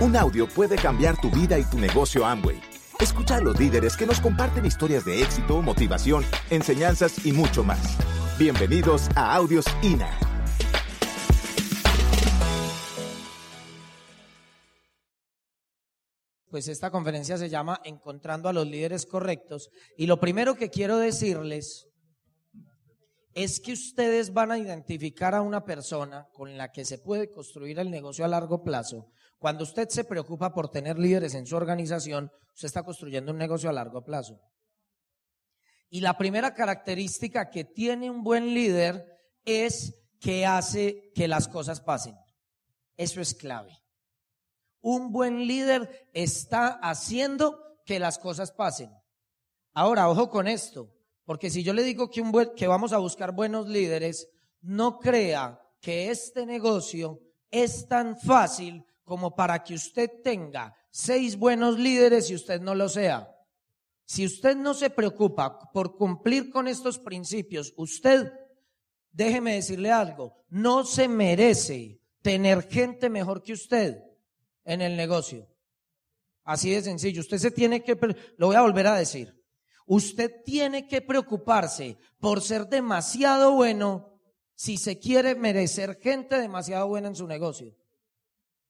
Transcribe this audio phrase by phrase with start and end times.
[0.00, 2.60] Un audio puede cambiar tu vida y tu negocio Amway.
[3.00, 7.98] Escucha a los líderes que nos comparten historias de éxito, motivación, enseñanzas y mucho más.
[8.38, 10.08] Bienvenidos a Audios INA.
[16.48, 19.68] Pues esta conferencia se llama Encontrando a los líderes correctos.
[19.96, 21.88] Y lo primero que quiero decirles
[23.34, 27.80] es que ustedes van a identificar a una persona con la que se puede construir
[27.80, 29.10] el negocio a largo plazo.
[29.38, 33.70] Cuando usted se preocupa por tener líderes en su organización, usted está construyendo un negocio
[33.70, 34.40] a largo plazo.
[35.90, 39.06] Y la primera característica que tiene un buen líder
[39.44, 42.16] es que hace que las cosas pasen.
[42.96, 43.78] Eso es clave.
[44.80, 48.90] Un buen líder está haciendo que las cosas pasen.
[49.72, 50.92] Ahora, ojo con esto,
[51.24, 52.22] porque si yo le digo que,
[52.56, 54.28] que vamos a buscar buenos líderes,
[54.60, 61.78] no crea que este negocio es tan fácil como para que usted tenga seis buenos
[61.78, 63.34] líderes y usted no lo sea.
[64.04, 68.30] Si usted no se preocupa por cumplir con estos principios, usted,
[69.10, 74.02] déjeme decirle algo, no se merece tener gente mejor que usted
[74.64, 75.48] en el negocio.
[76.44, 77.20] Así de sencillo.
[77.20, 77.96] Usted se tiene que,
[78.36, 79.42] lo voy a volver a decir,
[79.86, 84.20] usted tiene que preocuparse por ser demasiado bueno
[84.54, 87.74] si se quiere merecer gente demasiado buena en su negocio.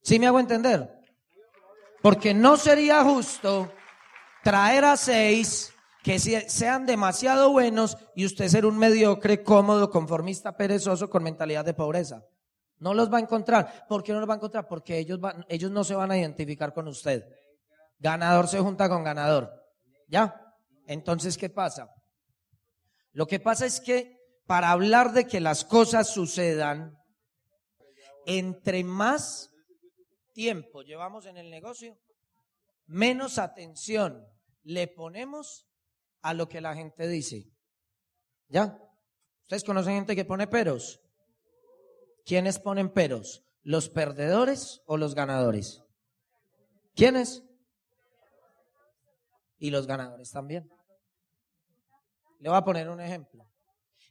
[0.02, 0.98] ¿Sí me hago entender?
[2.02, 3.72] Porque no sería justo
[4.42, 11.10] traer a seis que sean demasiado buenos y usted ser un mediocre, cómodo, conformista, perezoso,
[11.10, 12.24] con mentalidad de pobreza.
[12.78, 13.86] No los va a encontrar.
[13.88, 14.68] ¿Por qué no los va a encontrar?
[14.68, 17.26] Porque ellos, van, ellos no se van a identificar con usted.
[17.98, 19.52] Ganador se junta con ganador.
[20.06, 20.40] ¿Ya?
[20.86, 21.90] Entonces, ¿qué pasa?
[23.12, 26.96] Lo que pasa es que para hablar de que las cosas sucedan,
[28.24, 29.50] entre más
[30.38, 31.98] tiempo llevamos en el negocio,
[32.86, 34.24] menos atención
[34.62, 35.66] le ponemos
[36.22, 37.50] a lo que la gente dice.
[38.46, 38.80] ¿Ya?
[39.42, 41.00] ¿Ustedes conocen gente que pone peros?
[42.24, 43.42] ¿Quiénes ponen peros?
[43.64, 45.82] ¿Los perdedores o los ganadores?
[46.94, 47.42] ¿Quiénes?
[49.58, 50.70] Y los ganadores también.
[52.38, 53.44] Le voy a poner un ejemplo.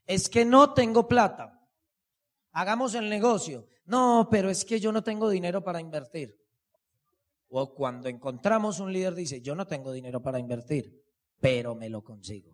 [0.05, 1.56] Es que no tengo plata.
[2.57, 3.67] Hagamos el negocio.
[3.85, 6.35] No, pero es que yo no tengo dinero para invertir.
[7.49, 11.03] O cuando encontramos un líder dice, yo no tengo dinero para invertir,
[11.39, 12.51] pero me lo consigo.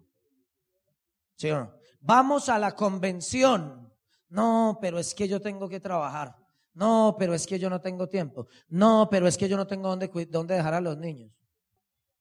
[1.38, 1.74] ¿Sí o no?
[2.02, 3.94] Vamos a la convención.
[4.28, 6.36] No, pero es que yo tengo que trabajar.
[6.74, 8.48] No, pero es que yo no tengo tiempo.
[8.68, 11.32] No, pero es que yo no tengo dónde, dónde dejar a los niños.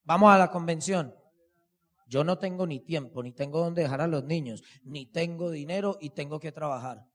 [0.04, 1.12] Vamos a la convención.
[2.06, 5.98] Yo no tengo ni tiempo, ni tengo dónde dejar a los niños, ni tengo dinero
[6.00, 7.10] y tengo que trabajar.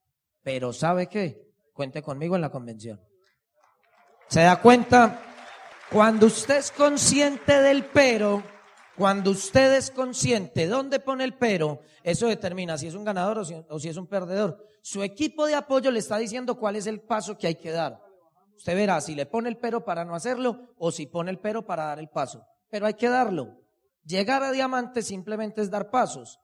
[0.47, 1.45] Pero ¿sabe qué?
[1.73, 3.01] Cuente conmigo en la convención.
[4.29, 5.21] ¿Se da cuenta?
[5.91, 8.41] Cuando usted es consciente del pero,
[8.95, 13.79] cuando usted es consciente dónde pone el pero, eso determina si es un ganador o
[13.79, 14.65] si, es un perdedor.
[14.81, 18.01] Su equipo de apoyo le está diciendo cuál es el paso que hay que dar.
[18.55, 21.65] Usted verá si le pone el pero para no hacerlo o si pone el pero
[21.65, 22.47] para dar el paso.
[22.69, 23.59] Pero hay que darlo.
[24.05, 26.39] Llegar a diamante simplemente es dar pasos.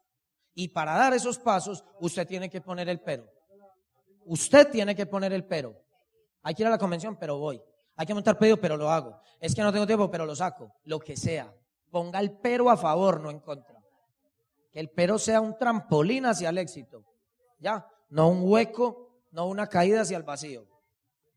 [0.53, 3.31] Y para dar esos pasos, usted tiene que poner el pero.
[4.25, 5.75] Usted tiene que poner el pero.
[6.41, 7.61] Hay que ir a la convención, pero voy.
[7.95, 9.19] Hay que montar pedido, pero lo hago.
[9.39, 10.73] Es que no tengo tiempo, pero lo saco.
[10.85, 11.53] Lo que sea.
[11.91, 13.81] Ponga el pero a favor, no en contra.
[14.71, 17.05] Que el pero sea un trampolín hacia el éxito.
[17.59, 17.87] ¿Ya?
[18.09, 20.67] No un hueco, no una caída hacia el vacío.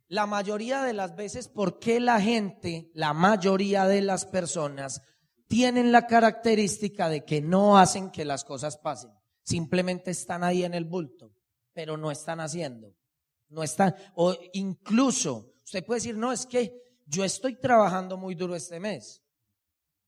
[0.08, 5.02] La mayoría de las veces, ¿por qué la gente, la mayoría de las personas,
[5.48, 9.10] tienen la característica de que no hacen que las cosas pasen?
[9.42, 11.32] Simplemente están ahí en el bulto,
[11.76, 12.96] pero no están haciendo.
[13.50, 16.72] No están, o incluso, usted puede decir, no, es que
[17.04, 19.22] yo estoy trabajando muy duro este mes.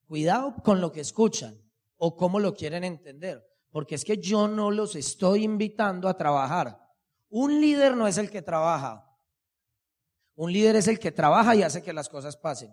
[0.07, 1.61] Cuidado con lo que escuchan
[1.99, 6.81] o cómo lo quieren entender, porque es que yo no los estoy invitando a trabajar.
[7.29, 9.05] Un líder no es el que trabaja.
[10.37, 12.73] Un líder es el que trabaja y hace que las cosas pasen.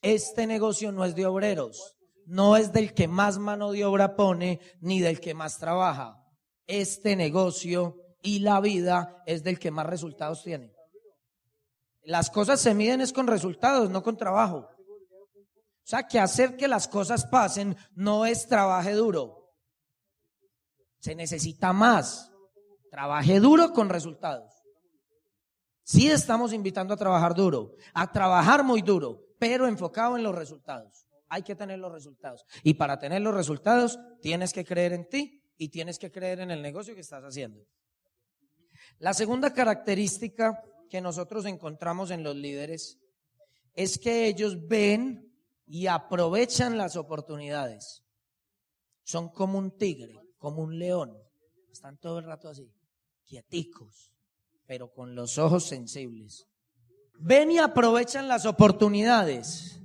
[0.00, 4.60] Este negocio no es de obreros, no es del que más mano de obra pone
[4.80, 6.23] ni del que más trabaja.
[6.66, 10.72] Este negocio y la vida es del que más resultados tiene.
[12.04, 14.68] Las cosas se miden es con resultados, no con trabajo.
[15.84, 19.52] O sea, que hacer que las cosas pasen no es trabaje duro.
[20.98, 22.32] Se necesita más.
[22.90, 24.50] Trabaje duro con resultados.
[25.82, 31.06] Sí estamos invitando a trabajar duro, a trabajar muy duro, pero enfocado en los resultados.
[31.28, 32.46] Hay que tener los resultados.
[32.62, 36.50] Y para tener los resultados, tienes que creer en ti y tienes que creer en
[36.50, 37.66] el negocio que estás haciendo.
[38.98, 42.98] La segunda característica que nosotros encontramos en los líderes
[43.74, 45.32] es que ellos ven
[45.66, 48.04] y aprovechan las oportunidades.
[49.02, 51.16] Son como un tigre, como un león.
[51.70, 52.72] Están todo el rato así,
[53.24, 54.12] quieticos,
[54.66, 56.46] pero con los ojos sensibles.
[57.18, 59.80] Ven y aprovechan las oportunidades.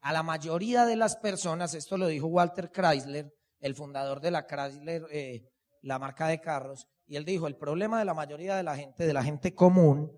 [0.00, 3.32] A la mayoría de las personas, esto lo dijo Walter Chrysler,
[3.62, 5.48] el fundador de la Chrysler, eh,
[5.80, 9.06] la marca de carros, y él dijo, el problema de la mayoría de la gente,
[9.06, 10.12] de la gente común,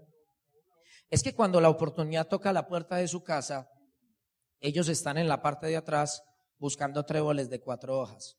[1.10, 3.70] es que cuando la oportunidad toca la puerta de su casa,
[4.60, 6.22] ellos están en la parte de atrás
[6.58, 8.38] buscando tréboles de cuatro hojas.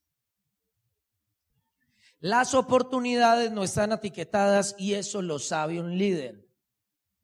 [2.20, 6.50] Las oportunidades no están etiquetadas y eso lo sabe un líder.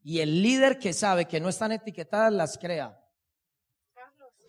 [0.02, 3.01] Y el líder que sabe que no están etiquetadas las crea.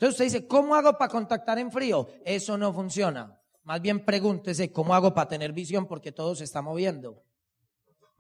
[0.04, 2.10] Entonces usted dice, ¿cómo hago para contactar en frío?
[2.26, 3.40] Eso no funciona.
[3.64, 5.88] Más bien pregúntese, ¿cómo hago para tener visión?
[5.88, 7.24] Porque todo se está moviendo.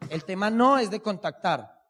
[0.09, 1.83] El tema no es de contactar.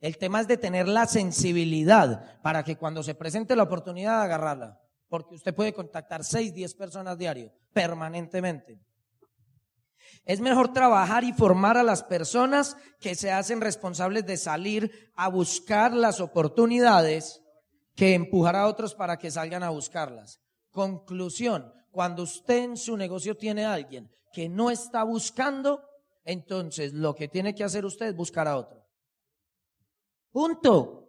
[0.00, 4.82] El tema es de tener la sensibilidad para que cuando se presente la oportunidad agarrarla.
[5.08, 8.78] Porque usted puede contactar 6, 10 personas diario, permanentemente.
[10.26, 15.28] Es mejor trabajar y formar a las personas que se hacen responsables de salir a
[15.28, 17.40] buscar las oportunidades
[17.98, 20.40] que empujar a otros para que salgan a buscarlas.
[20.70, 25.82] Conclusión, cuando usted en su negocio tiene a alguien que no está buscando,
[26.24, 28.86] entonces lo que tiene que hacer usted es buscar a otro.
[30.30, 31.08] Punto.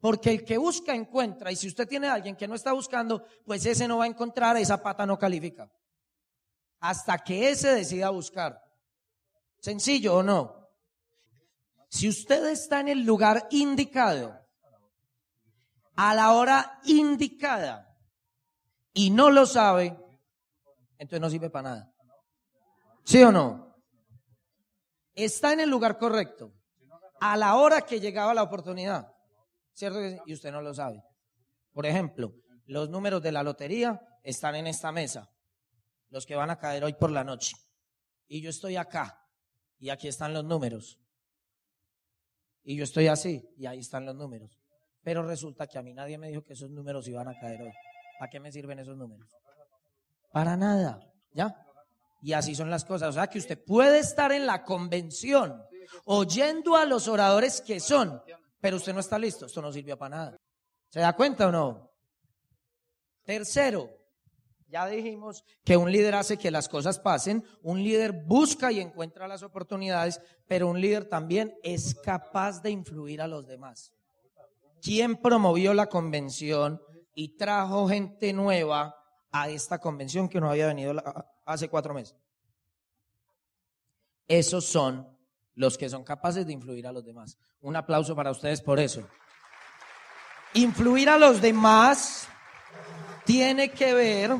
[0.00, 3.24] Porque el que busca encuentra y si usted tiene a alguien que no está buscando,
[3.46, 5.72] pues ese no va a encontrar, esa pata no califica.
[6.80, 8.62] Hasta que ese decida buscar.
[9.60, 10.68] ¿Sencillo o no?
[11.88, 14.41] Si usted está en el lugar indicado,
[15.96, 17.96] a la hora indicada
[18.92, 19.96] y no lo sabe,
[20.98, 21.94] entonces no sirve para nada.
[23.04, 23.76] ¿Sí o no?
[25.14, 26.54] Está en el lugar correcto,
[27.20, 29.12] a la hora que llegaba la oportunidad,
[29.72, 29.98] ¿cierto?
[30.26, 31.02] Y usted no lo sabe.
[31.72, 32.34] Por ejemplo,
[32.66, 35.30] los números de la lotería están en esta mesa,
[36.08, 37.56] los que van a caer hoy por la noche.
[38.26, 39.26] Y yo estoy acá,
[39.78, 40.98] y aquí están los números.
[42.62, 44.61] Y yo estoy así, y ahí están los números.
[45.02, 47.72] Pero resulta que a mí nadie me dijo que esos números iban a caer hoy.
[48.18, 49.28] ¿Para qué me sirven esos números?
[50.32, 51.00] Para nada,
[51.32, 51.54] ¿ya?
[52.22, 53.10] Y así son las cosas.
[53.10, 55.60] O sea que usted puede estar en la convención
[56.04, 58.22] oyendo a los oradores que son,
[58.60, 59.46] pero usted no está listo.
[59.46, 60.36] Esto no sirvió para nada.
[60.88, 61.90] ¿Se da cuenta o no?
[63.24, 63.90] Tercero,
[64.68, 69.28] ya dijimos que un líder hace que las cosas pasen, un líder busca y encuentra
[69.28, 73.92] las oportunidades, pero un líder también es capaz de influir a los demás.
[74.82, 76.82] ¿Quién promovió la convención
[77.14, 78.96] y trajo gente nueva
[79.30, 80.92] a esta convención que no había venido
[81.46, 82.16] hace cuatro meses?
[84.26, 85.16] Esos son
[85.54, 87.38] los que son capaces de influir a los demás.
[87.60, 89.08] Un aplauso para ustedes por eso.
[90.54, 92.26] Influir a los demás
[93.24, 94.32] tiene que ver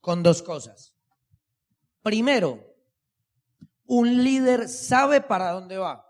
[0.00, 0.94] con dos cosas.
[2.00, 2.64] Primero,
[3.86, 6.06] un líder sabe para dónde va.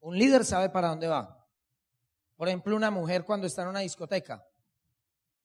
[0.00, 1.35] Un líder sabe para dónde va.
[2.36, 4.46] Por ejemplo, una mujer cuando está en una discoteca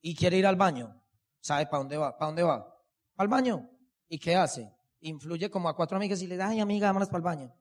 [0.02, 0.94] y quiere ir al baño,
[1.40, 2.16] ¿sabe para dónde va?
[2.16, 2.76] ¿Para dónde va?
[3.16, 3.68] Al baño.
[4.08, 4.70] ¿Y qué hace?
[5.00, 7.54] Influye como a cuatro amigas y le da, ay amiga, vámonos para el baño.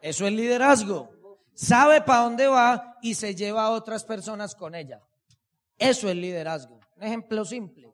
[0.00, 1.10] Eso es liderazgo.
[1.54, 5.02] Sabe para dónde va y se lleva a otras personas con ella.
[5.78, 6.80] Eso es liderazgo.
[6.96, 7.92] Un ejemplo simple.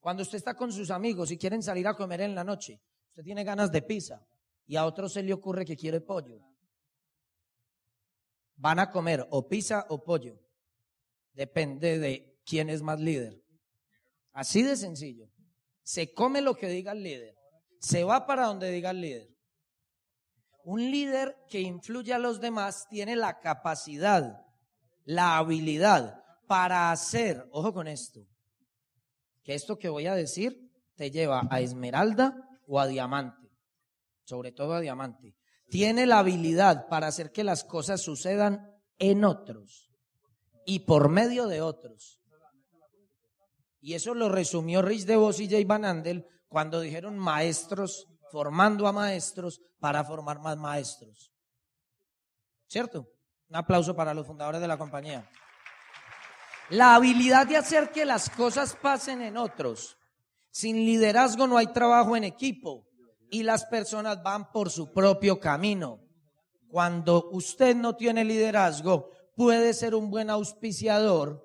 [0.00, 3.22] Cuando usted está con sus amigos y quieren salir a comer en la noche, usted
[3.22, 4.26] tiene ganas de pizza
[4.66, 6.51] y a otro se le ocurre que quiere pollo
[8.62, 10.38] van a comer o pizza o pollo.
[11.34, 13.42] Depende de quién es más líder.
[14.32, 15.28] Así de sencillo.
[15.82, 17.34] Se come lo que diga el líder.
[17.80, 19.28] Se va para donde diga el líder.
[20.62, 24.46] Un líder que influye a los demás tiene la capacidad,
[25.02, 28.24] la habilidad para hacer, ojo con esto,
[29.42, 33.50] que esto que voy a decir te lleva a esmeralda o a diamante,
[34.22, 35.34] sobre todo a diamante
[35.72, 39.90] tiene la habilidad para hacer que las cosas sucedan en otros
[40.66, 42.20] y por medio de otros.
[43.80, 48.92] Y eso lo resumió Rich DeVos y Jay Van Andel cuando dijeron maestros formando a
[48.92, 51.32] maestros para formar más maestros.
[52.66, 53.08] ¿Cierto?
[53.48, 55.26] Un aplauso para los fundadores de la compañía.
[56.68, 59.96] La habilidad de hacer que las cosas pasen en otros.
[60.50, 62.91] Sin liderazgo no hay trabajo en equipo
[63.32, 66.00] y las personas van por su propio camino.
[66.68, 71.42] Cuando usted no tiene liderazgo, puede ser un buen auspiciador,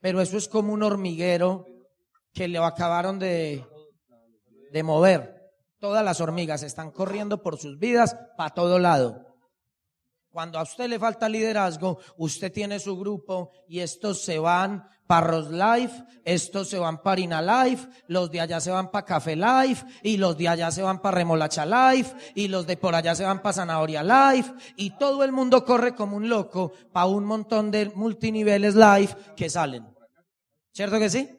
[0.00, 1.66] pero eso es como un hormiguero
[2.32, 3.66] que le acabaron de,
[4.70, 5.52] de mover.
[5.80, 9.23] Todas las hormigas están corriendo por sus vidas para todo lado.
[10.34, 15.28] Cuando a usted le falta liderazgo, usted tiene su grupo y estos se van para
[15.28, 19.36] Ros Life, estos se van para Ina Life, los de allá se van para Café
[19.36, 23.14] Life, y los de allá se van para Remolacha Life, y los de por allá
[23.14, 27.24] se van para Zanahoria Life, y todo el mundo corre como un loco para un
[27.26, 29.86] montón de multiniveles Life que salen.
[30.72, 31.30] ¿Cierto que sí?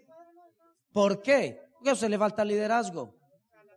[0.94, 1.60] ¿Por qué?
[1.74, 3.14] Porque a usted le falta liderazgo.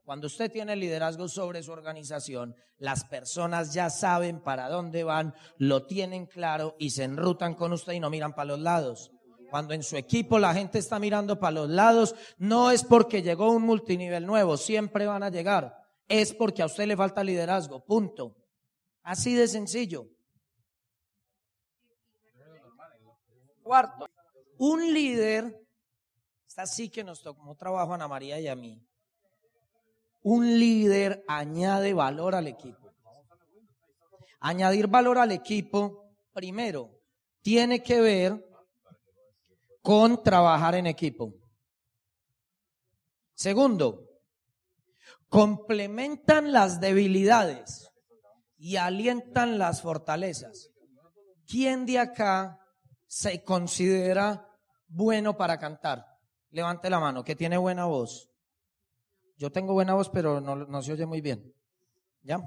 [0.09, 5.85] Cuando usted tiene liderazgo sobre su organización, las personas ya saben para dónde van, lo
[5.85, 9.11] tienen claro y se enrutan con usted y no miran para los lados.
[9.51, 13.51] Cuando en su equipo la gente está mirando para los lados, no es porque llegó
[13.51, 15.77] un multinivel nuevo, siempre van a llegar.
[16.09, 18.35] Es porque a usted le falta liderazgo, punto.
[19.03, 20.07] Así de sencillo.
[23.63, 24.09] Cuarto,
[24.57, 25.55] un líder,
[26.47, 28.88] está así que nos tocó trabajo Ana María y a mí
[30.23, 32.93] un líder añade valor al equipo.
[34.41, 37.01] Añadir valor al equipo, primero,
[37.43, 38.45] tiene que ver
[39.83, 41.35] con trabajar en equipo.
[43.35, 44.09] Segundo,
[45.29, 47.91] complementan las debilidades
[48.57, 50.71] y alientan las fortalezas.
[51.47, 52.61] ¿Quién de acá
[53.07, 54.47] se considera
[54.89, 56.05] bueno para cantar?
[56.51, 58.28] Levante la mano, que tiene buena voz.
[59.39, 61.55] Yo tengo buena voz, pero no, se oye muy bien.
[62.23, 62.41] ¿Ya?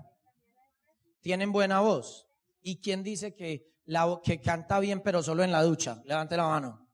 [1.21, 2.27] Tienen buena voz.
[2.61, 6.01] ¿Y quién dice que, la, que canta bien, pero solo en la ducha?
[6.03, 6.89] Levante la mano.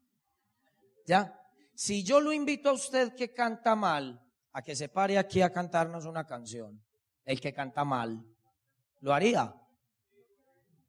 [1.08, 1.42] ¿Ya?
[1.74, 4.24] Si yo lo invito a usted que canta mal,
[4.54, 6.80] a que se pare aquí a cantarnos una canción,
[7.26, 8.24] el que canta mal,
[9.02, 9.56] ¿lo haría?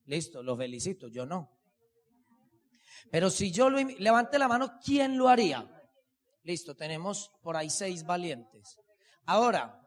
[0.05, 1.51] Listo, lo felicito, yo no.
[3.11, 5.67] Pero si yo lo levante la mano, ¿quién lo haría?
[6.43, 8.79] Listo, tenemos por ahí seis valientes.
[9.29, 9.87] Ahora,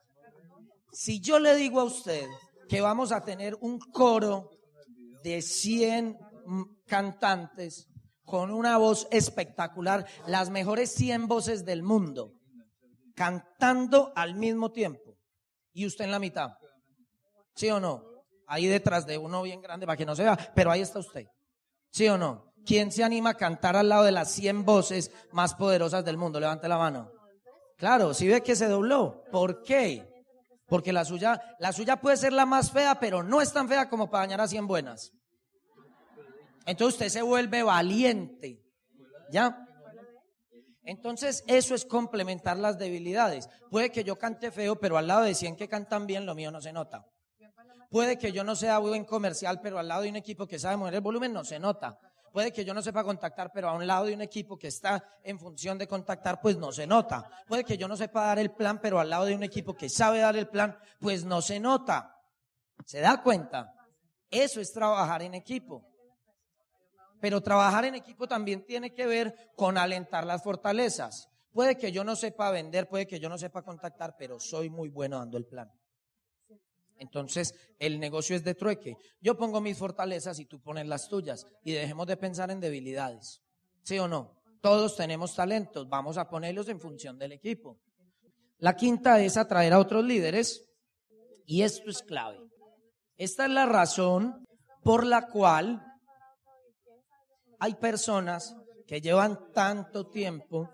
[0.92, 2.28] si yo le digo a usted
[2.70, 4.52] que vamos a tener un coro
[5.24, 6.16] de 100
[6.86, 7.88] cantantes
[8.24, 12.34] con una voz espectacular, las mejores 100 voces del mundo,
[13.16, 15.18] cantando al mismo tiempo,
[15.74, 16.52] y usted en la mitad,
[17.56, 18.04] ¿sí o no?
[18.46, 21.26] Ahí detrás de uno bien grande para que no se vea, pero ahí está usted,
[21.90, 22.54] ¿sí o no?
[22.64, 26.40] ¿Quién se anima a cantar al lado de las 100 voces más poderosas del mundo?
[26.40, 27.21] Levante la mano.
[27.82, 29.24] Claro, si ve que se dobló.
[29.32, 30.08] ¿Por qué?
[30.68, 33.90] Porque la suya, la suya puede ser la más fea, pero no es tan fea
[33.90, 35.12] como para dañar a 100 buenas.
[36.68, 38.64] Entonces usted se vuelve valiente.
[39.32, 39.66] ¿Ya?
[40.84, 43.50] Entonces eso es complementar las debilidades.
[43.72, 46.52] Puede que yo cante feo, pero al lado de 100 que cantan bien, lo mío
[46.52, 47.04] no se nota.
[47.90, 50.78] Puede que yo no sea buen comercial, pero al lado de un equipo que sabe
[50.78, 51.98] mover el volumen, no se nota.
[52.32, 55.04] Puede que yo no sepa contactar, pero a un lado de un equipo que está
[55.24, 57.30] en función de contactar, pues no se nota.
[57.46, 59.90] Puede que yo no sepa dar el plan, pero al lado de un equipo que
[59.90, 62.18] sabe dar el plan, pues no se nota.
[62.86, 63.74] ¿Se da cuenta?
[64.30, 65.86] Eso es trabajar en equipo.
[67.20, 71.30] Pero trabajar en equipo también tiene que ver con alentar las fortalezas.
[71.52, 74.90] Puede que yo no sepa vender, puede que yo no sepa contactar, pero soy muy
[74.90, 75.70] bueno dando el plan.
[77.02, 78.96] Entonces, el negocio es de trueque.
[79.20, 81.48] Yo pongo mis fortalezas y tú pones las tuyas.
[81.64, 83.42] Y dejemos de pensar en debilidades.
[83.84, 84.40] ¿Sí o no?
[84.62, 85.90] Todos tenemos talentos.
[85.90, 87.80] Vamos a ponerlos en función del equipo.
[88.60, 90.64] La quinta es atraer a otros líderes.
[91.48, 92.38] Y esto es clave.
[93.18, 94.46] Esta es la razón
[94.84, 95.84] por la cual
[97.60, 98.56] hay personas
[98.86, 100.70] que llevan tanto tiempo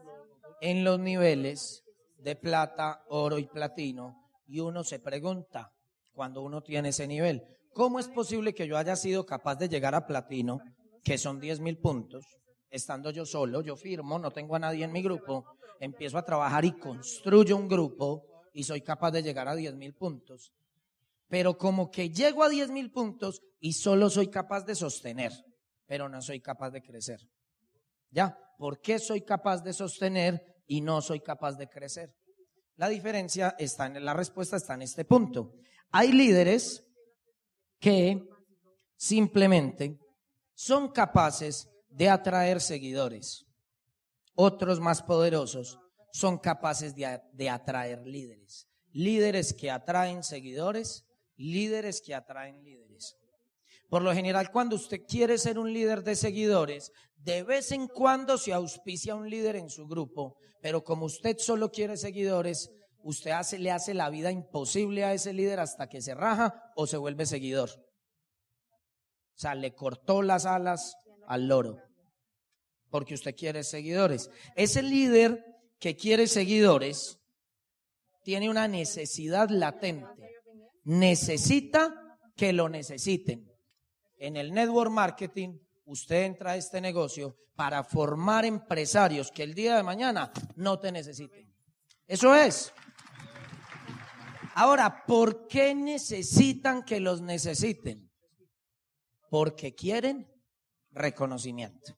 [0.60, 1.86] en los niveles
[2.17, 5.72] de plata, oro y platino y uno se pregunta,
[6.17, 7.43] cuando uno tiene ese nivel.
[7.74, 10.59] ¿Cómo es posible que yo haya sido capaz de llegar a platino,
[11.03, 12.25] que son 10 mil puntos,
[12.71, 15.45] estando yo solo, yo firmo, no tengo a nadie en mi grupo,
[15.79, 19.93] empiezo a trabajar y construyo un grupo y soy capaz de llegar a 10 mil
[19.93, 20.51] puntos?
[21.27, 25.31] Pero como que llego a 10 mil puntos y solo soy capaz de sostener,
[25.86, 27.19] pero no soy capaz de crecer.
[28.09, 28.36] ¿Ya?
[28.57, 32.12] ¿Por qué soy capaz de sostener y no soy capaz de crecer?
[32.77, 35.53] La diferencia está en la respuesta está en este punto.
[35.91, 36.84] Hay líderes
[37.79, 38.27] que
[38.96, 40.00] simplemente
[40.53, 43.46] son capaces de atraer seguidores.
[44.36, 45.79] Otros más poderosos
[46.12, 48.67] son capaces de, atraer líderes.
[48.91, 53.17] Líderes que atraen seguidores, líderes que atraen líderes.
[53.89, 58.38] Por lo general, cuando usted quiere ser un líder de seguidores, de vez en cuando
[58.38, 62.72] se auspicia un líder en su grupo, pero como usted solo quiere seguidores,
[63.07, 66.97] usted le hace la vida imposible a ese líder hasta que se raja o se
[66.97, 67.69] vuelve seguidor.
[67.69, 71.81] O sea, le cortó las alas al loro.
[72.89, 74.29] Porque usted quiere seguidores.
[74.55, 75.41] Ese líder
[75.79, 77.17] que quiere seguidores
[78.23, 80.05] tiene una necesidad latente.
[80.83, 83.49] Necesita que lo necesiten.
[84.17, 89.77] En el network marketing, usted entra a este negocio para formar empresarios que el día
[89.77, 91.55] de mañana no te necesiten.
[92.05, 92.73] Eso es.
[94.59, 98.11] Ahora, ¿por qué necesitan que los necesiten?
[99.29, 100.27] Porque quieren
[100.89, 101.95] reconocimiento.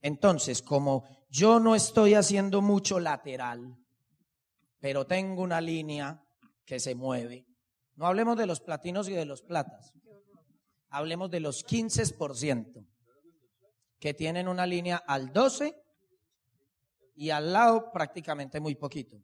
[0.00, 3.76] Entonces, como yo no estoy haciendo mucho lateral,
[4.78, 6.24] pero tengo una línea
[6.64, 7.48] que se mueve,
[7.96, 9.92] no hablemos de los platinos y de los platas,
[10.88, 12.86] hablemos de los 15%
[13.98, 15.74] que tienen una línea al 12
[17.16, 19.20] y al lado prácticamente muy poquito.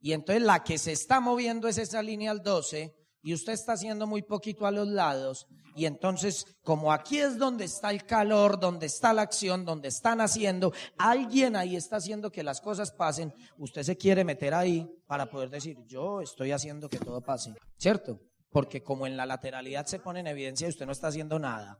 [0.00, 3.72] Y entonces la que se está moviendo es esa línea al 12 y usted está
[3.72, 5.46] haciendo muy poquito a los lados.
[5.76, 10.20] Y entonces, como aquí es donde está el calor, donde está la acción, donde están
[10.20, 15.30] haciendo, alguien ahí está haciendo que las cosas pasen, usted se quiere meter ahí para
[15.30, 17.54] poder decir, yo estoy haciendo que todo pase.
[17.76, 18.18] ¿Cierto?
[18.50, 21.78] Porque como en la lateralidad se pone en evidencia, usted no está haciendo nada.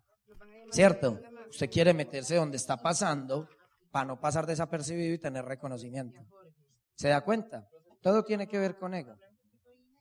[0.70, 1.20] ¿Cierto?
[1.50, 3.48] Usted quiere meterse donde está pasando
[3.90, 6.20] para no pasar desapercibido y tener reconocimiento.
[6.94, 7.66] ¿Se da cuenta?
[8.00, 9.14] Todo tiene que ver con ego.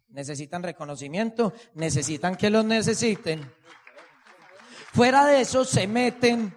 [0.10, 3.52] Necesitan reconocimiento, necesitan que los necesiten.
[4.94, 6.54] Fuera de eso, se meten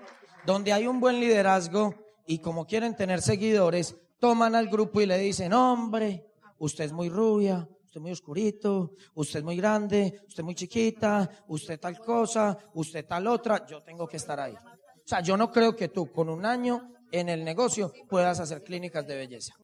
[0.47, 1.95] donde hay un buen liderazgo
[2.27, 6.25] y como quieren tener seguidores, toman al grupo y le dicen, hombre,
[6.59, 10.55] usted es muy rubia, usted es muy oscurito, usted es muy grande, usted es muy
[10.55, 14.55] chiquita, usted tal cosa, usted tal otra, yo tengo que estar ahí.
[14.55, 18.63] O sea, yo no creo que tú con un año en el negocio puedas hacer
[18.63, 19.55] clínicas de belleza.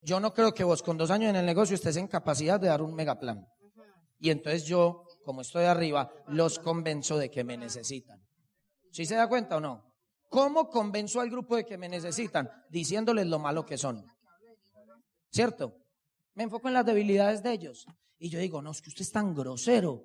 [0.00, 2.68] Yo no creo que vos con dos años en el negocio estés en capacidad de
[2.68, 3.46] dar un megaplan.
[4.20, 8.20] Y entonces yo, como estoy arriba, los convenzo de que me necesitan.
[8.90, 9.84] ¿Sí se da cuenta o no?
[10.28, 12.50] ¿Cómo convenzo al grupo de que me necesitan?
[12.68, 14.04] Diciéndoles lo malo que son.
[15.30, 15.76] ¿Cierto?
[16.34, 17.86] Me enfoco en las debilidades de ellos.
[18.18, 20.04] Y yo digo, no, es que usted es tan grosero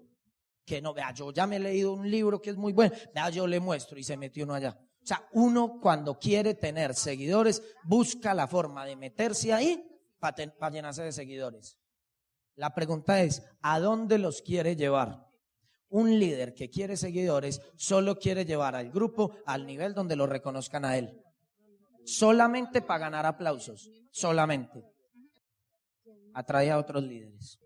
[0.65, 3.29] que no, vea, yo ya me he leído un libro que es muy bueno, vea,
[3.29, 4.77] yo le muestro y se metió uno allá.
[5.03, 9.85] O sea, uno cuando quiere tener seguidores busca la forma de meterse ahí
[10.17, 11.77] para, llenarse de seguidores.
[12.55, 15.27] La pregunta es, ¿a dónde los quiere llevar?
[15.89, 20.85] Un líder que quiere seguidores solo quiere llevar al grupo al nivel donde lo reconozcan
[20.85, 21.21] a él.
[22.05, 24.85] Solamente para ganar aplausos, solamente.
[26.33, 27.59] Atrae a otros líderes.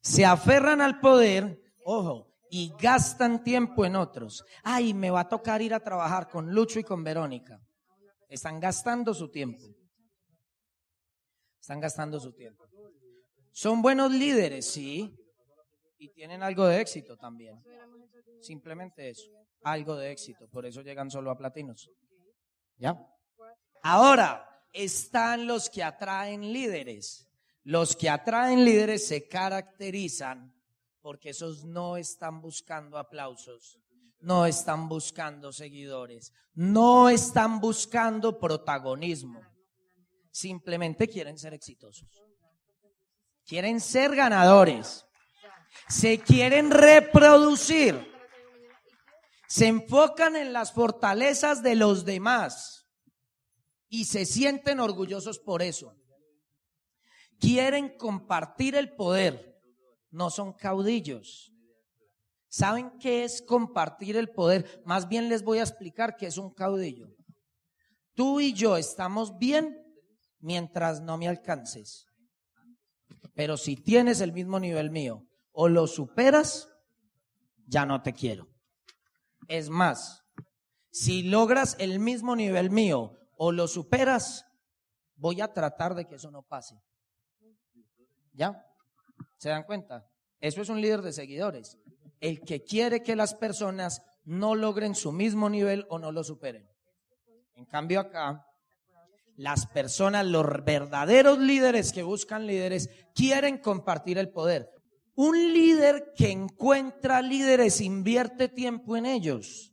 [0.00, 4.44] Se aferran al poder, ojo, y gastan tiempo en otros.
[4.62, 7.60] Ay, me va a tocar ir a trabajar con Lucho y con Verónica.
[8.28, 9.64] Están gastando su tiempo.
[11.60, 12.64] Están gastando su tiempo.
[13.52, 15.14] Son buenos líderes, sí,
[15.98, 17.62] y tienen algo de éxito también.
[18.40, 19.30] Simplemente eso,
[19.62, 20.48] algo de éxito.
[20.48, 21.90] Por eso llegan solo a platinos.
[22.78, 22.98] ¿Ya?
[23.82, 27.28] Ahora, están los que atraen líderes.
[27.64, 30.54] Los que atraen líderes se caracterizan
[31.02, 33.78] porque esos no están buscando aplausos,
[34.20, 39.40] no están buscando seguidores, no están buscando protagonismo,
[40.30, 42.08] simplemente quieren ser exitosos,
[43.46, 45.06] quieren ser ganadores,
[45.88, 48.10] se quieren reproducir,
[49.48, 52.86] se enfocan en las fortalezas de los demás
[53.88, 55.96] y se sienten orgullosos por eso.
[57.40, 59.49] Quieren compartir el poder
[60.10, 61.52] no son caudillos.
[62.48, 64.82] ¿Saben qué es compartir el poder?
[64.84, 67.08] Más bien les voy a explicar qué es un caudillo.
[68.14, 69.76] Tú y yo estamos bien
[70.40, 72.06] mientras no me alcances.
[73.34, 76.68] Pero si tienes el mismo nivel mío o lo superas,
[77.66, 78.48] ya no te quiero.
[79.46, 80.24] Es más,
[80.90, 84.44] si logras el mismo nivel mío o lo superas,
[85.14, 86.74] voy a tratar de que eso no pase.
[88.32, 88.66] ¿Ya?
[89.40, 90.06] ¿Se dan cuenta?
[90.38, 91.78] Eso es un líder de seguidores.
[92.20, 96.68] El que quiere que las personas no logren su mismo nivel o no lo superen.
[97.54, 98.44] En cambio acá,
[99.36, 104.68] las personas, los verdaderos líderes que buscan líderes, quieren compartir el poder.
[105.14, 109.72] Un líder que encuentra líderes invierte tiempo en ellos.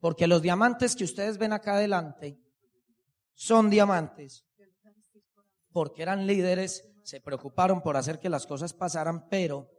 [0.00, 2.40] Porque los diamantes que ustedes ven acá adelante
[3.34, 4.46] son diamantes.
[5.72, 9.70] Porque eran líderes se preocuparon por hacer que las cosas pasaran, pero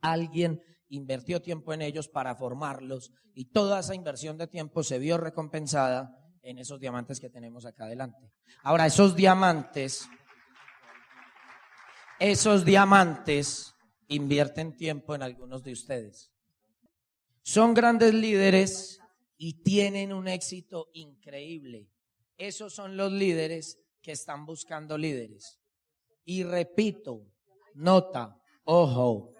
[0.00, 5.18] alguien invirtió tiempo en ellos para formarlos y toda esa inversión de tiempo se vio
[5.18, 8.32] recompensada en esos diamantes que tenemos acá adelante.
[8.62, 10.08] Ahora, esos diamantes,
[12.18, 13.74] esos diamantes
[14.08, 16.32] invierten tiempo en algunos de ustedes.
[17.42, 18.98] Son grandes líderes
[19.36, 21.90] y tienen un éxito increíble.
[22.38, 25.57] Esos son los líderes que están buscando líderes.
[26.28, 27.26] Y repito,
[27.72, 29.32] nota, ojo,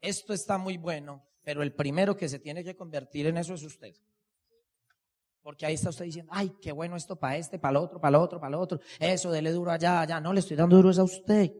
[0.00, 3.64] esto está muy bueno, pero el primero que se tiene que convertir en eso es
[3.64, 3.96] usted.
[5.42, 8.16] Porque ahí está usted diciendo, ay, qué bueno esto para este, para el otro, para
[8.16, 8.78] el otro, para el otro.
[9.00, 10.20] Eso, dele duro allá, allá.
[10.20, 11.52] No, le estoy dando duro a usted.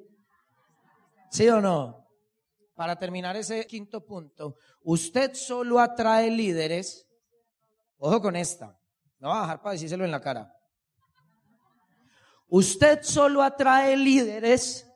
[1.33, 2.07] ¿Sí o no?
[2.77, 7.09] Para terminar ese quinto punto, usted solo atrae líderes.
[7.97, 8.79] Ojo con esta.
[9.19, 10.58] No va a bajar para decírselo en la cara.
[12.49, 14.87] Usted solo atrae líderes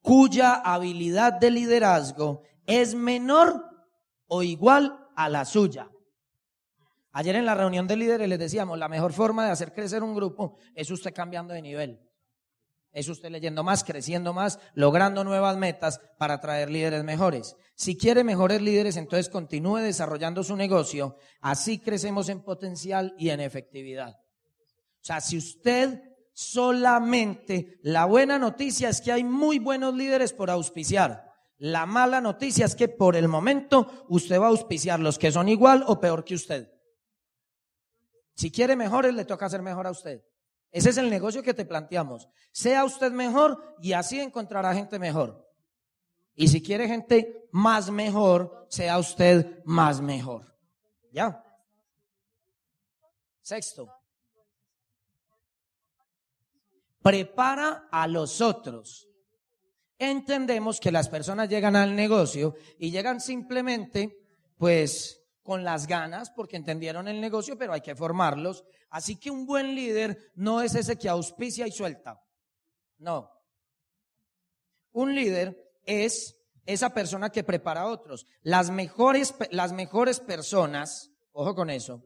[0.00, 3.64] cuya habilidad de liderazgo es menor
[4.26, 5.88] o igual a la suya.
[7.12, 10.14] Ayer en la reunión de líderes les decíamos, la mejor forma de hacer crecer un
[10.14, 12.00] grupo es usted cambiando de nivel.
[12.90, 17.56] Es usted leyendo más, creciendo más, logrando nuevas metas para atraer líderes mejores.
[17.74, 21.16] Si quiere mejores líderes, entonces continúe desarrollando su negocio.
[21.40, 24.14] Así crecemos en potencial y en efectividad.
[24.14, 30.50] O sea, si usted solamente, la buena noticia es que hay muy buenos líderes por
[30.50, 31.32] auspiciar.
[31.58, 35.48] La mala noticia es que por el momento usted va a auspiciar los que son
[35.48, 36.72] igual o peor que usted.
[38.34, 40.24] Si quiere mejores, le toca hacer mejor a usted.
[40.72, 42.28] Ese es el negocio que te planteamos.
[42.50, 45.48] Sea usted mejor y así encontrará gente mejor.
[46.34, 50.56] Y si quiere gente más mejor, sea usted más mejor.
[51.12, 51.44] ¿Ya?
[53.42, 54.01] Sexto.
[57.02, 59.08] Prepara a los otros.
[59.98, 64.18] Entendemos que las personas llegan al negocio y llegan simplemente,
[64.56, 68.64] pues, con las ganas porque entendieron el negocio, pero hay que formarlos.
[68.90, 72.20] Así que un buen líder no es ese que auspicia y suelta.
[72.98, 73.30] No.
[74.92, 76.36] Un líder es
[76.66, 78.26] esa persona que prepara a otros.
[78.42, 82.04] Las mejores, las mejores personas, ojo con eso,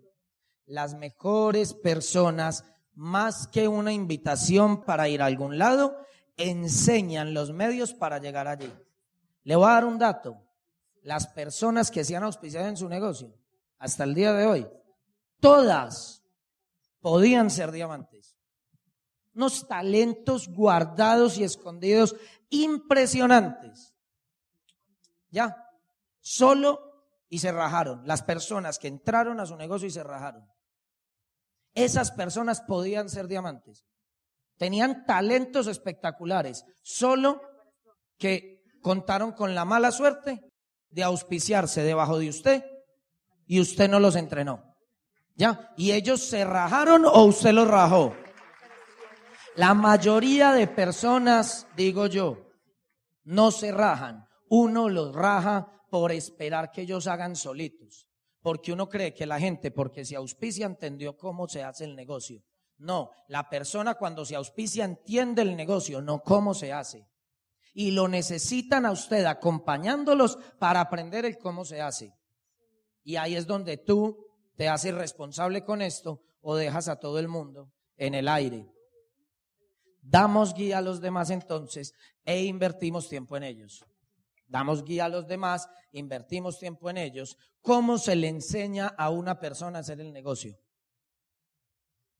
[0.64, 2.64] las mejores personas,
[2.96, 5.96] más que una invitación para ir a algún lado,
[6.36, 8.72] enseñan los medios para llegar allí.
[9.44, 10.42] Le voy a dar un dato
[11.06, 13.32] las personas que se han auspiciado en su negocio
[13.78, 14.66] hasta el día de hoy,
[15.38, 16.24] todas
[17.00, 18.36] podían ser diamantes.
[19.32, 22.16] Unos talentos guardados y escondidos
[22.48, 23.94] impresionantes.
[25.30, 25.70] Ya,
[26.20, 28.04] solo y se rajaron.
[28.06, 30.48] Las personas que entraron a su negocio y se rajaron.
[31.76, 33.84] Esas personas podían ser diamantes.
[34.56, 37.42] Tenían talentos espectaculares, solo
[38.18, 40.40] que contaron con la mala suerte
[40.88, 42.64] de auspiciarse debajo de usted
[43.46, 44.74] y usted no los entrenó.
[45.34, 45.74] ¿Ya?
[45.76, 48.16] ¿Y ellos se rajaron o usted los rajó?
[49.56, 52.50] La mayoría de personas, digo yo,
[53.24, 54.26] no se rajan.
[54.48, 58.05] Uno los raja por esperar que ellos hagan solitos.
[58.46, 62.44] Porque uno cree que la gente, porque se auspicia, entendió cómo se hace el negocio.
[62.78, 67.08] No, la persona cuando se auspicia entiende el negocio, no cómo se hace
[67.74, 72.14] y lo necesitan a usted acompañándolos para aprender el cómo se hace.
[73.02, 74.16] Y ahí es donde tú
[74.54, 78.64] te haces responsable con esto o dejas a todo el mundo en el aire.
[80.02, 83.84] Damos guía a los demás entonces e invertimos tiempo en ellos.
[84.48, 87.36] Damos guía a los demás, invertimos tiempo en ellos.
[87.60, 90.56] ¿Cómo se le enseña a una persona a hacer el negocio?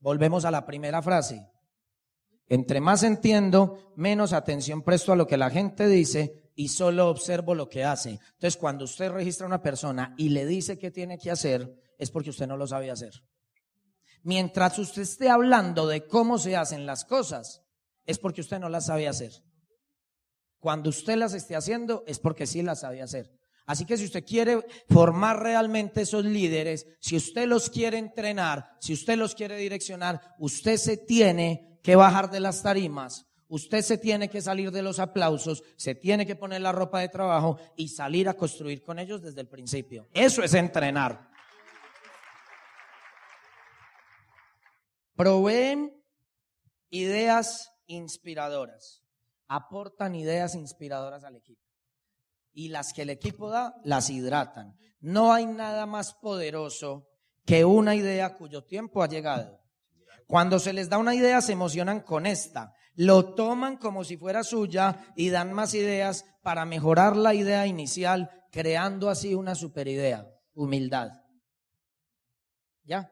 [0.01, 1.47] Volvemos a la primera frase.
[2.49, 7.55] Entre más entiendo, menos atención presto a lo que la gente dice y solo observo
[7.55, 8.11] lo que hace.
[8.11, 12.11] Entonces, cuando usted registra a una persona y le dice qué tiene que hacer, es
[12.11, 13.12] porque usted no lo sabe hacer.
[14.23, 17.62] Mientras usted esté hablando de cómo se hacen las cosas,
[18.05, 19.33] es porque usted no las sabe hacer.
[20.66, 23.31] Cuando usted las esté haciendo, es porque sí las sabe hacer.
[23.66, 28.92] Así que si usted quiere formar realmente esos líderes, si usted los quiere entrenar, si
[28.92, 34.29] usted los quiere direccionar, usted se tiene que bajar de las tarimas, usted se tiene
[34.29, 38.29] que salir de los aplausos, se tiene que poner la ropa de trabajo y salir
[38.29, 40.09] a construir con ellos desde el principio.
[40.12, 41.31] Eso es entrenar.
[45.14, 45.92] Proveen
[46.90, 49.06] ideas inspiradoras,
[49.49, 51.63] aportan ideas inspiradoras al equipo.
[52.53, 54.77] Y las que el equipo da, las hidratan.
[55.01, 57.07] No hay nada más poderoso
[57.45, 59.67] que una idea cuyo tiempo ha llegado
[60.27, 62.75] cuando se les da una idea, se emocionan con esta.
[62.95, 68.31] Lo toman como si fuera suya y dan más ideas para mejorar la idea inicial,
[68.51, 70.27] creando así una superidea.
[70.55, 71.11] Humildad.
[72.83, 73.11] ¿Ya?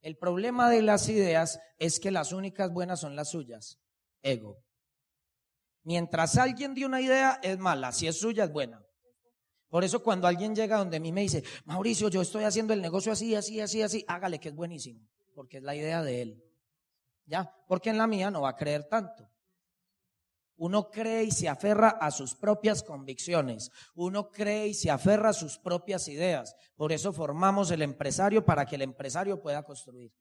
[0.00, 3.78] El problema de las ideas es que las únicas buenas son las suyas.
[4.22, 4.58] Ego.
[5.82, 7.92] Mientras alguien dio una idea, es mala.
[7.92, 8.84] Si es suya, es buena.
[9.68, 12.82] Por eso cuando alguien llega donde a mí me dice, Mauricio, yo estoy haciendo el
[12.82, 15.00] negocio así, así, así, así, hágale que es buenísimo
[15.40, 16.44] porque es la idea de él.
[17.24, 17.50] ¿Ya?
[17.66, 19.26] Porque en la mía no va a creer tanto.
[20.56, 23.70] Uno cree y se aferra a sus propias convicciones.
[23.94, 26.54] Uno cree y se aferra a sus propias ideas.
[26.76, 30.12] Por eso formamos el empresario para que el empresario pueda construir.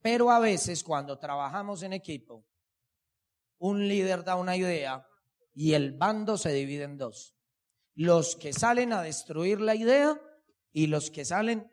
[0.00, 2.44] Pero a veces cuando trabajamos en equipo,
[3.60, 5.06] un líder da una idea
[5.54, 7.36] y el bando se divide en dos.
[7.94, 10.20] Los que salen a destruir la idea
[10.72, 11.70] y los que salen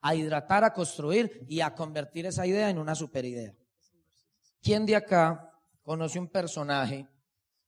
[0.00, 3.54] a hidratar, a construir y a convertir esa idea en una superidea.
[4.62, 5.50] ¿Quién de acá
[5.82, 7.08] conoce un personaje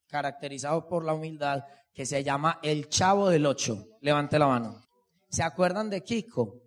[0.08, 3.98] caracterizado por la humildad que se llama el Chavo del Ocho.
[4.00, 4.80] Levante la mano.
[5.28, 6.62] ¿Se acuerdan de Kiko?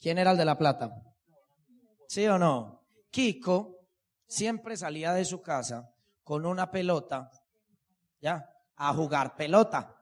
[0.00, 0.90] ¿Quién era el de la plata?
[2.06, 2.86] ¿Sí o no?
[3.10, 3.77] Kiko
[4.28, 7.30] siempre salía de su casa con una pelota,
[8.20, 8.48] ¿ya?
[8.76, 9.96] A jugar pelota.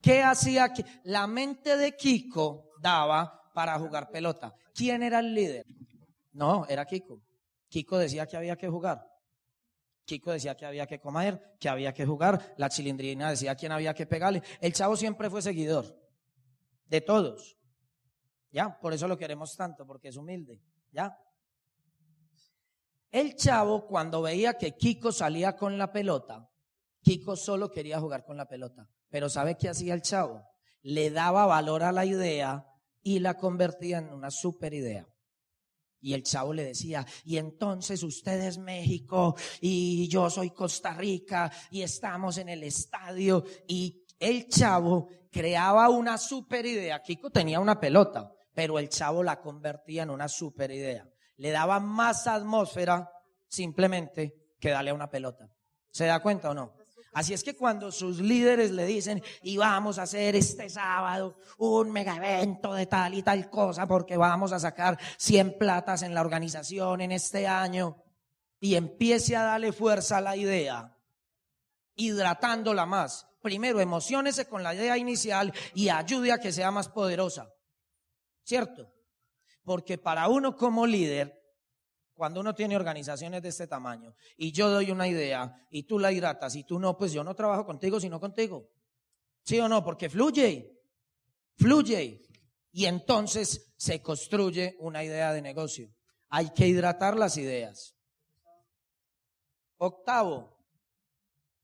[0.00, 0.72] ¿Qué hacía?
[1.04, 4.54] La mente de Kiko daba para jugar pelota.
[4.72, 5.66] ¿Quién era el líder?
[6.32, 7.22] No, era Kiko.
[7.68, 9.04] Kiko decía que había que jugar.
[10.04, 13.92] Kiko decía que había que comer, que había que jugar, la chilindrina decía quién había
[13.92, 14.42] que pegarle.
[14.60, 15.98] El chavo siempre fue seguidor
[16.84, 17.56] de todos.
[18.52, 18.78] ¿Ya?
[18.78, 20.62] Por eso lo queremos tanto, porque es humilde.
[20.92, 21.18] ¿Ya?
[23.10, 26.48] El chavo, cuando veía que Kiko salía con la pelota,
[27.02, 28.88] Kiko solo quería jugar con la pelota.
[29.08, 30.42] Pero ¿sabe qué hacía el chavo?
[30.82, 32.66] Le daba valor a la idea
[33.02, 35.08] y la convertía en una super idea.
[36.00, 41.50] Y el chavo le decía, y entonces usted es México y yo soy Costa Rica
[41.70, 43.44] y estamos en el estadio.
[43.66, 47.02] Y el chavo creaba una super idea.
[47.02, 51.08] Kiko tenía una pelota, pero el chavo la convertía en una super idea.
[51.36, 53.10] Le daba más atmósfera
[53.48, 55.48] simplemente que darle una pelota.
[55.90, 56.74] ¿Se da cuenta o no?
[57.12, 61.90] Así es que cuando sus líderes le dicen, y vamos a hacer este sábado un
[61.90, 66.20] mega evento de tal y tal cosa, porque vamos a sacar 100 platas en la
[66.20, 68.02] organización en este año,
[68.60, 70.94] y empiece a darle fuerza a la idea,
[71.94, 73.26] hidratándola más.
[73.40, 77.48] Primero, emocionese con la idea inicial y ayude a que sea más poderosa.
[78.44, 78.92] ¿Cierto?
[79.66, 81.42] Porque para uno como líder,
[82.14, 86.12] cuando uno tiene organizaciones de este tamaño y yo doy una idea y tú la
[86.12, 88.70] hidratas y tú no, pues yo no trabajo contigo sino contigo.
[89.42, 89.82] ¿Sí o no?
[89.82, 90.80] Porque fluye,
[91.56, 92.22] fluye.
[92.70, 95.92] Y entonces se construye una idea de negocio.
[96.28, 97.96] Hay que hidratar las ideas.
[99.78, 100.64] Octavo,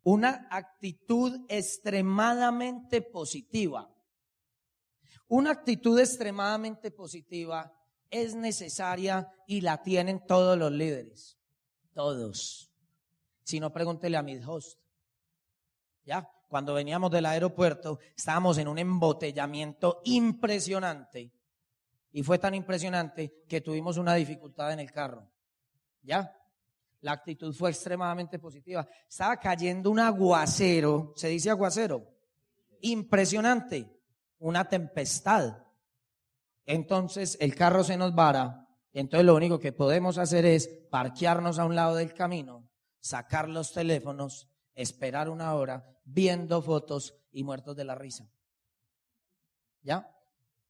[0.03, 3.89] una actitud extremadamente positiva.
[5.29, 7.73] Una actitud extremadamente positiva
[8.13, 11.39] es necesaria y la tienen todos los líderes.
[11.95, 12.71] Todos.
[13.43, 14.79] Si no, pregúntele a mi host.
[16.05, 16.29] ¿Ya?
[16.49, 21.33] Cuando veníamos del aeropuerto, estábamos en un embotellamiento impresionante.
[22.13, 25.27] Y fue tan impresionante que tuvimos una dificultad en el carro.
[26.03, 26.37] ¿Ya?
[27.01, 28.87] La actitud fue extremadamente positiva.
[29.09, 32.07] Estaba cayendo un aguacero, se dice aguacero,
[32.83, 33.91] impresionante,
[34.39, 35.57] una tempestad.
[36.67, 41.65] Entonces el carro se nos vara, entonces lo único que podemos hacer es parquearnos a
[41.65, 42.69] un lado del camino,
[43.01, 48.31] sacar los teléfonos, esperar una hora, viendo fotos y muertos de la risa.
[49.83, 50.09] ¿Ya?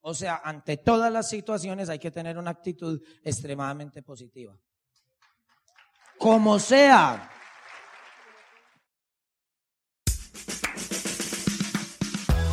[0.01, 4.59] O sea, ante todas las situaciones hay que tener una actitud extremadamente positiva.
[6.19, 7.31] Como sea.